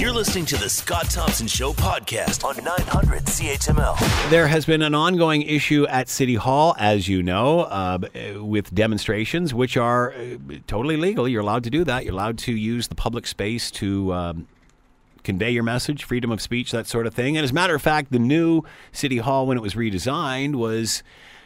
[0.00, 4.30] You're listening to the Scott Thompson Show podcast on 900 CHML.
[4.30, 7.98] There has been an ongoing issue at City Hall, as you know, uh,
[8.36, 11.28] with demonstrations, which are uh, totally legal.
[11.28, 12.04] You're allowed to do that.
[12.06, 14.14] You're allowed to use the public space to.
[14.14, 14.48] Um,
[15.22, 17.36] convey your message, freedom of speech, that sort of thing.
[17.36, 21.02] And as a matter of fact, the new City Hall, when it was redesigned, was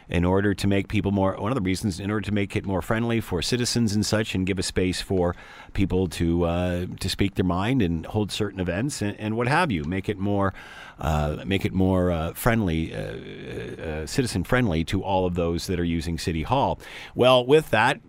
[0.09, 2.65] in order to make people more, one of the reasons, in order to make it
[2.65, 5.35] more friendly for citizens and such, and give a space for
[5.73, 9.71] people to uh, to speak their mind and hold certain events and, and what have
[9.71, 10.53] you, make it more
[10.99, 15.79] uh, make it more uh, friendly, uh, uh, citizen friendly to all of those that
[15.79, 16.79] are using City Hall.
[17.13, 17.99] Well, with that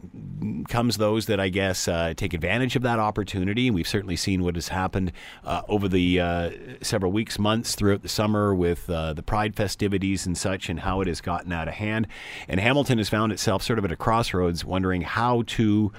[0.68, 3.70] comes those that I guess uh, take advantage of that opportunity.
[3.70, 5.12] We've certainly seen what has happened
[5.44, 10.80] over the several weeks, months throughout the summer with the Pride festivities and such, and
[10.80, 12.06] how it has gotten out of hand.
[12.48, 15.92] And Hamilton has found itself sort of at a crossroads, wondering how to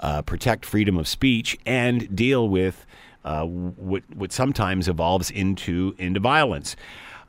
[0.00, 2.86] uh, protect freedom of speech and deal with uh,
[3.24, 6.74] Uh, what, what sometimes evolves into, into violence.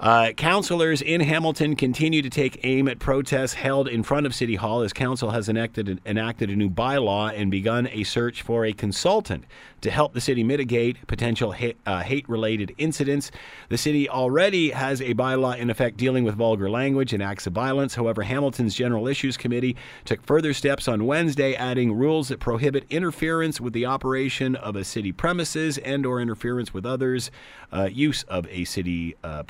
[0.03, 4.55] Uh, councillors in Hamilton continue to take aim at protests held in front of City
[4.55, 8.73] Hall as Council has enacted, enacted a new bylaw and begun a search for a
[8.73, 9.45] consultant
[9.79, 13.31] to help the city mitigate potential hate, uh, hate related incidents.
[13.69, 17.53] The city already has a bylaw in effect dealing with vulgar language and acts of
[17.53, 17.95] violence.
[17.95, 23.61] However, Hamilton's General Issues Committee took further steps on Wednesday, adding rules that prohibit interference
[23.61, 27.31] with the operation of a city premises and or interference with others'
[27.71, 29.43] uh, use of a city uh,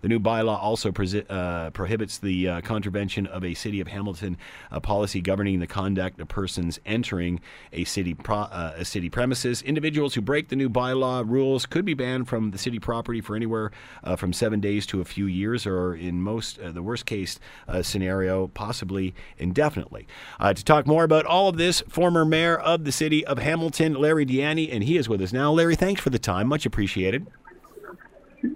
[0.00, 4.36] The new bylaw also uh, prohibits the uh, contravention of a City of Hamilton
[4.70, 7.40] uh, policy governing the conduct of persons entering
[7.72, 9.62] a city pro- a city premises.
[9.62, 13.36] Individuals who break the new bylaw rules could be banned from the city property for
[13.36, 13.70] anywhere
[14.04, 17.38] uh, from seven days to a few years, or in most, uh, the worst case
[17.68, 20.06] uh, scenario, possibly indefinitely.
[20.38, 23.94] Uh, to talk more about all of this, former mayor of the city of Hamilton,
[23.94, 25.52] Larry Di Ianni is with us now.
[25.52, 26.48] Larry, thanks for the time.
[26.48, 27.26] Much appreciated.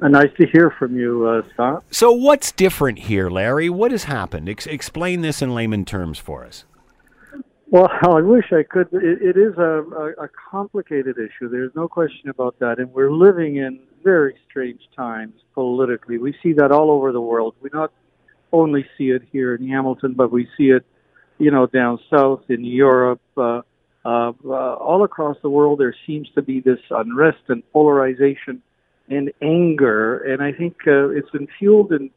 [0.00, 1.84] Uh, nice to hear from you, uh, Scott.
[1.90, 3.68] So, what's different here, Larry?
[3.68, 4.48] What has happened?
[4.48, 6.64] Ex- explain this in layman terms for us.
[7.68, 8.88] Well, I wish I could.
[8.92, 11.48] it, it is a, a, a complicated issue.
[11.48, 12.78] There's no question about that.
[12.78, 16.18] And we're living in very strange times politically.
[16.18, 17.54] We see that all over the world.
[17.60, 17.92] We not
[18.52, 20.86] only see it here in Hamilton, but we see it,
[21.38, 23.62] you know, down south in Europe, uh,
[24.04, 25.80] uh, uh, all across the world.
[25.80, 28.62] There seems to be this unrest and polarization
[29.08, 32.10] and anger, and I think uh, it's been fueled in,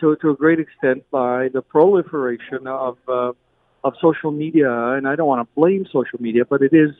[0.00, 3.32] to to a great extent by the proliferation of uh,
[3.84, 6.90] of social media, and I don't want to blame social media, but it is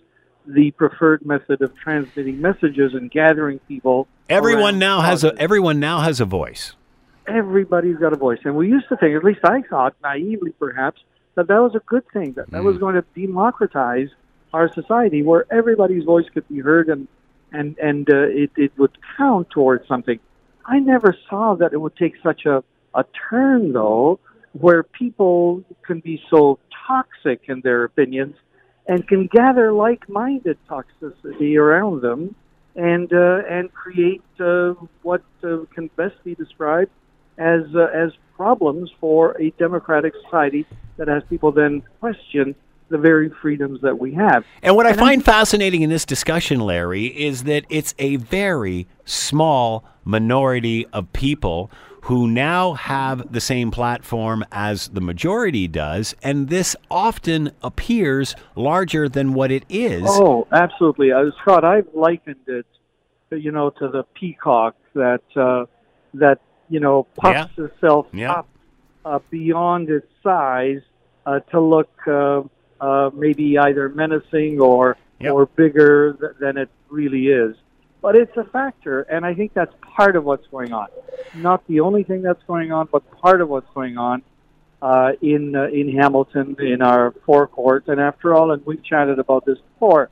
[0.46, 4.08] the preferred method of transmitting messages and gathering people.
[4.28, 6.74] Everyone now has a everyone now has a voice.
[7.26, 11.02] Everybody's got a voice, and we used to think, at least I thought, naively perhaps,
[11.34, 12.32] that that was a good thing.
[12.32, 12.64] That that mm.
[12.64, 14.08] was going to democratize
[14.54, 17.06] our society where everybody's voice could be heard and
[17.52, 20.18] and and uh, it it would count towards something.
[20.66, 22.62] I never saw that it would take such a
[22.94, 24.18] a turn though,
[24.52, 28.34] where people can be so toxic in their opinions
[28.86, 32.34] and can gather like-minded toxicity around them
[32.74, 34.72] and uh, and create uh,
[35.02, 36.90] what uh, can best be described
[37.36, 40.64] as uh, as problems for a democratic society
[40.96, 42.54] that has people then question
[42.88, 44.44] the very freedoms that we have.
[44.62, 49.84] And what I find fascinating in this discussion, Larry, is that it's a very small
[50.04, 51.70] minority of people
[52.02, 59.08] who now have the same platform as the majority does, and this often appears larger
[59.08, 60.04] than what it is.
[60.06, 61.12] Oh, absolutely.
[61.12, 62.64] Uh, Scott, I've likened it,
[63.30, 65.66] you know, to the peacock that uh,
[66.14, 68.32] that you know puffs itself Yeah.
[68.32, 68.48] up
[69.04, 70.80] uh, beyond its size
[71.26, 71.90] uh, to look
[72.80, 75.32] uh, maybe either menacing or Yep.
[75.32, 77.56] or bigger th- than it really is.
[78.00, 80.86] But it's a factor, and I think that's part of what's going on.
[81.34, 84.22] Not the only thing that's going on, but part of what's going on
[84.80, 87.88] uh, in uh, in Hamilton in our forecourt.
[87.88, 90.10] And after all, and we've chatted about this before,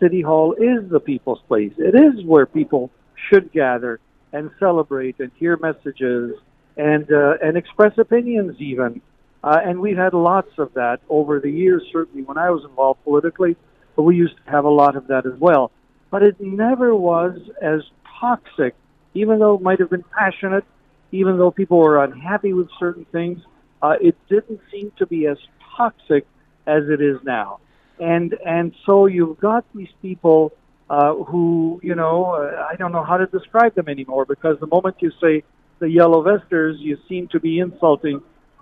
[0.00, 1.74] City Hall is the people's place.
[1.76, 2.90] It is where people
[3.28, 4.00] should gather
[4.32, 6.36] and celebrate and hear messages
[6.78, 9.02] and uh, and express opinions even.
[9.42, 11.82] Uh, and we've had lots of that over the years.
[11.92, 13.56] Certainly, when I was involved politically,
[13.96, 15.70] but we used to have a lot of that as well.
[16.10, 17.82] But it never was as
[18.20, 18.74] toxic,
[19.14, 20.64] even though it might have been passionate,
[21.12, 23.40] even though people were unhappy with certain things.
[23.80, 25.38] Uh, it didn't seem to be as
[25.76, 26.26] toxic
[26.66, 27.60] as it is now.
[28.00, 30.52] And and so you've got these people
[30.90, 34.66] uh, who you know uh, I don't know how to describe them anymore because the
[34.66, 35.44] moment you say
[35.78, 38.20] the yellow vesters, you seem to be insulting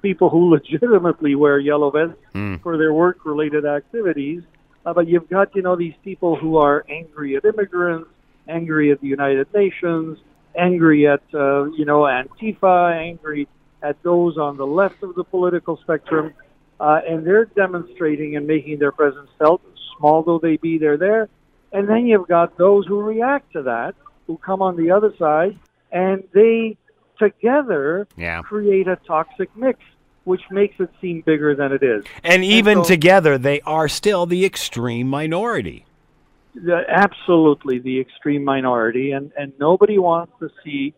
[0.08, 2.22] people who legitimately wear yellow vests
[2.62, 4.42] for their work-related activities.
[4.84, 8.08] Uh, but you've got you know these people who are angry at immigrants,
[8.48, 10.18] angry at the United Nations,
[10.56, 12.76] angry at uh, you know Antifa,
[13.10, 13.48] angry
[13.82, 16.32] at those on the left of the political spectrum,
[16.78, 19.60] uh, and they're demonstrating and making their presence felt,
[19.98, 20.78] small though they be.
[20.78, 21.28] They're there,
[21.72, 23.94] and then you've got those who react to that,
[24.28, 25.58] who come on the other side,
[25.90, 26.76] and they
[27.18, 28.42] together Yeah.
[28.42, 29.80] create a toxic mix,
[30.26, 32.04] which makes it seem bigger than it is.
[32.22, 35.86] And even so- together, they are still the extreme minority.
[36.54, 40.94] the, absolutely the extreme minority, and, and nobody wants to see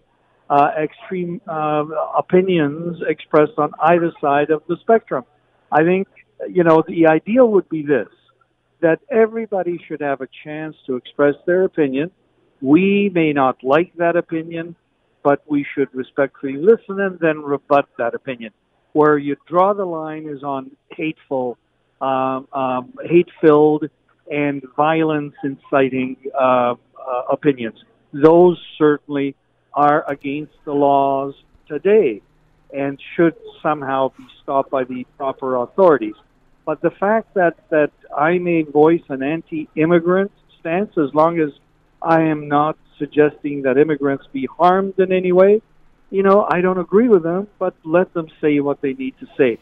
[0.49, 1.85] uh, extreme uh,
[2.16, 5.24] opinions expressed on either side of the spectrum.
[5.70, 6.09] I think,
[6.49, 8.09] you know, the ideal would be this
[8.81, 12.12] that everybody should have a chance to express their opinion.
[12.61, 14.76] We may not like that opinion,
[15.24, 18.53] but we should respectfully listen and then rebut that opinion.
[18.93, 21.59] Where you draw the line is on hateful,
[22.01, 23.89] um, um, hate-filled,
[24.30, 26.74] and violence inciting uh, uh,
[27.30, 27.82] opinions.
[28.12, 29.34] Those certainly
[29.74, 31.34] are against the laws
[31.66, 32.22] today
[32.72, 36.14] and should somehow be stopped by the proper authorities.
[36.66, 41.51] But the fact that, that I may voice an anti-immigrant stance, as long as
[42.03, 45.62] I am not suggesting that immigrants be harmed in any way,
[46.11, 49.26] you know, I don't agree with them, but let them say what they need to
[49.36, 49.59] say.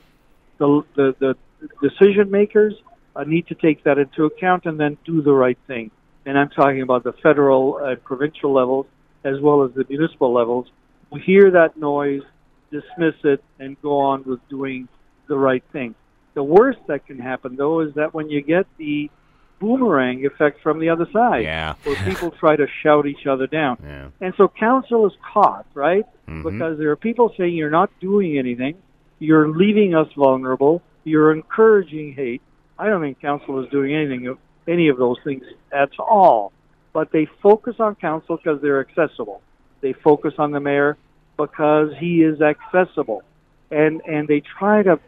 [0.58, 1.36] The, the, the
[1.82, 2.74] decision makers
[3.14, 5.90] uh, need to take that into account and then do the right thing.
[6.24, 8.86] And I'm talking about the federal and provincial levels
[9.24, 10.66] as well as the municipal levels.
[11.10, 12.22] We hear that noise,
[12.70, 14.88] dismiss it, and go on with doing
[15.28, 15.94] the right thing.
[16.34, 19.10] The worst that can happen, though, is that when you get the
[19.58, 21.74] boomerang effect from the other side, Yeah.
[21.84, 23.78] where people try to shout each other down.
[23.82, 24.08] Yeah.
[24.20, 26.04] And so council is caught, right?
[26.28, 26.42] Mhm.
[26.42, 28.76] Because there are people saying you're not doing anything,
[29.18, 32.42] you're leaving us vulnerable, you're encouraging hate.
[32.78, 34.38] I don't think council is doing anything of
[34.68, 36.52] any of those things at all.
[36.92, 39.40] But they focus on council because they're accessible.
[39.80, 40.96] They focus on the mayor
[41.36, 43.22] because he is accessible,
[43.70, 44.98] and and they try to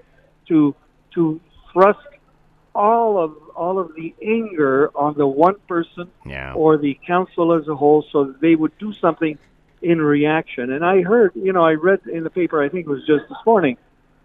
[0.48, 0.74] to
[1.14, 1.40] to
[1.72, 1.98] thrust
[2.78, 6.52] all of all of the anger on the one person Yeah.
[6.54, 9.36] or the council as a whole so that they would do something
[9.82, 10.70] in reaction.
[10.70, 13.28] And I heard, you know, I read in the paper, I think it was just
[13.28, 13.76] this morning,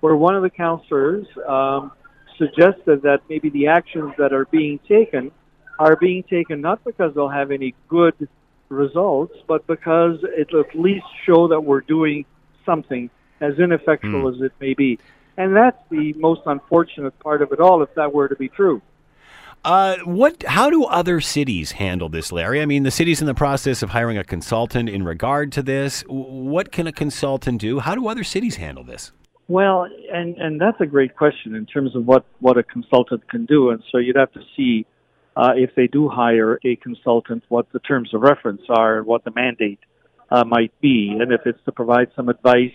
[0.01, 1.91] where one of the councillors um,
[2.37, 5.31] suggested that maybe the actions that are being taken
[5.79, 8.27] are being taken not because they'll have any good
[8.69, 12.25] results, but because it'll at least show that we're doing
[12.67, 13.09] something,
[13.41, 14.99] as ineffectual as it may be.
[15.37, 18.81] And that's the most unfortunate part of it all, if that were to be true.
[19.65, 20.43] Uh, what?
[20.43, 22.61] How do other cities handle this, Larry?
[22.61, 26.03] I mean, the city's in the process of hiring a consultant in regard to this.
[26.07, 27.79] What can a consultant do?
[27.79, 29.13] How do other cities handle this?
[29.47, 33.45] Well, and and that's a great question in terms of what what a consultant can
[33.45, 33.69] do.
[33.69, 34.85] And so you'd have to see
[35.37, 39.23] uh, if they do hire a consultant, what the terms of reference are and what
[39.23, 39.79] the mandate
[40.29, 42.73] uh, might be, and if it's to provide some advice.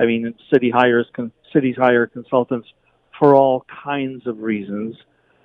[0.00, 2.68] I mean, city hires con- cities hire consultants
[3.18, 4.96] for all kinds of reasons,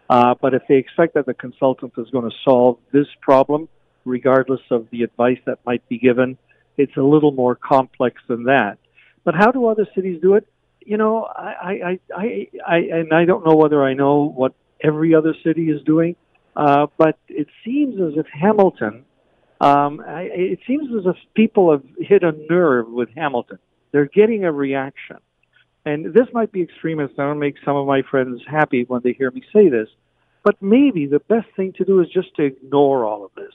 [0.10, 3.68] uh, but if they expect that the consultant is going to solve this problem,
[4.06, 6.38] regardless of the advice that might be given,
[6.78, 8.78] it's a little more complex than that.
[9.24, 10.48] But how do other cities do it?
[10.86, 15.16] You know, I, I, I, I, and I don't know whether I know what every
[15.16, 16.16] other city is doing,
[16.56, 19.06] uh, but it seems as if Hamilton,
[19.62, 23.60] um, I, it seems as if people have hit a nerve with Hamilton.
[23.94, 25.18] They're getting a reaction.
[25.86, 27.20] And this might be extremist.
[27.20, 29.90] I don't make some of my friends happy when they hear me say this,
[30.44, 33.54] but maybe the best thing to do is just to ignore all of this.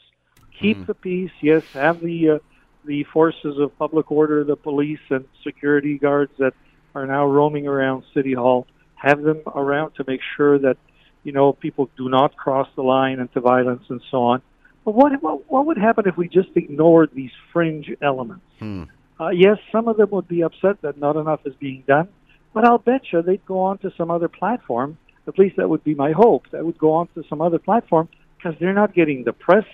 [0.61, 0.87] Keep mm.
[0.87, 1.31] the peace.
[1.41, 2.39] Yes, have the uh,
[2.85, 6.55] the forces of public order, the police and security guards that
[6.95, 10.77] are now roaming around City Hall, have them around to make sure that
[11.23, 14.43] you know people do not cross the line into violence and so on.
[14.85, 18.45] But what what, what would happen if we just ignored these fringe elements?
[18.59, 18.85] Hmm.
[19.21, 22.09] Uh, yes, some of them would be upset that not enough is being done,
[22.55, 24.97] but I'll bet you they'd go on to some other platform.
[25.27, 26.49] At least that would be my hope.
[26.53, 29.67] That would go on to some other platform because they're not getting the press,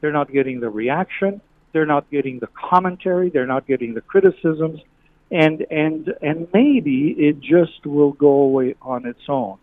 [0.00, 1.40] they're not getting the reaction,
[1.72, 3.30] they're not getting the commentary.
[3.30, 4.80] They're not getting the criticisms,
[5.30, 9.58] and and and maybe it just will go away on its own.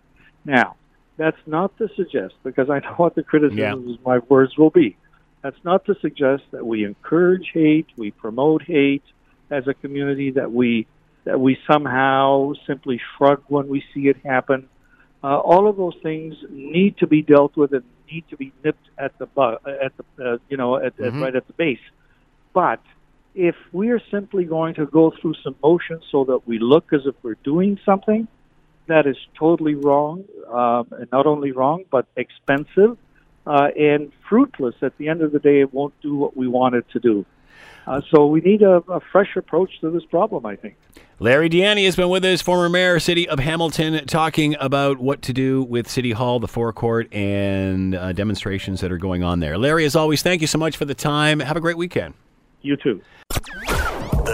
[0.46, 0.76] Now,
[1.18, 3.94] that's not to suggest because I know what the criticisms yeah.
[3.94, 4.96] of my words will be.
[5.42, 9.04] That's not to suggest that we encourage hate, we promote hate
[9.50, 10.88] as a community, that we
[11.26, 14.70] that we somehow simply shrug when we see it happen.
[15.24, 18.90] Uh, all of those things need to be dealt with and need to be nipped
[18.98, 21.18] at the bu- at the uh, you know at, mm-hmm.
[21.18, 21.80] at, right at the base.
[22.54, 22.82] But
[23.36, 27.16] if we're simply going to go through some motions so that we look as if
[27.22, 28.28] we're doing something,
[28.88, 32.98] that is totally wrong, um, and not only wrong, but expensive
[33.46, 34.76] uh, and fruitless.
[34.82, 37.26] At the end of the day, it won't do what we want it to do.
[37.88, 40.76] Uh, so we need a, a, fresh approach to this problem, I think.
[41.20, 45.22] Larry Di Ianni has been with us, former mayor, city of Hamilton, talking about what
[45.24, 49.58] to do with City Hall, the forecourt, and uh, demonstrations that are going on there.
[49.58, 51.40] Larry, as always, thank you so much for the time.
[51.40, 52.14] Have a great weekend.
[52.62, 53.02] You too.